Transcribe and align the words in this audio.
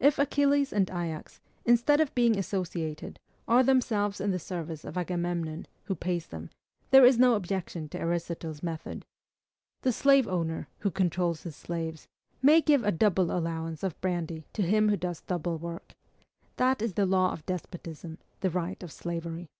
If 0.00 0.18
Achilles 0.18 0.72
and 0.72 0.88
Ajax, 0.88 1.40
instead 1.66 2.00
of 2.00 2.14
being 2.14 2.38
associated, 2.38 3.18
are 3.46 3.62
themselves 3.62 4.18
in 4.18 4.30
the 4.30 4.38
service 4.38 4.82
of 4.82 4.96
Agamemnon 4.96 5.66
who 5.84 5.94
pays 5.94 6.26
them, 6.26 6.48
there 6.88 7.04
is 7.04 7.18
no 7.18 7.34
objection 7.34 7.86
to 7.90 7.98
Aristotle's 8.00 8.62
method. 8.62 9.04
The 9.82 9.92
slave 9.92 10.26
owner, 10.26 10.68
who 10.78 10.90
controls 10.90 11.42
his 11.42 11.54
slaves, 11.54 12.08
may 12.40 12.62
give 12.62 12.82
a 12.82 12.90
double 12.90 13.30
allowance 13.30 13.82
of 13.82 14.00
brandy 14.00 14.46
to 14.54 14.62
him 14.62 14.88
who 14.88 14.96
does 14.96 15.20
double 15.20 15.58
work. 15.58 15.94
That 16.56 16.80
is 16.80 16.94
the 16.94 17.04
law 17.04 17.32
of 17.32 17.44
despotism; 17.44 18.16
the 18.40 18.48
right 18.48 18.82
of 18.82 18.90
slavery. 18.90 19.50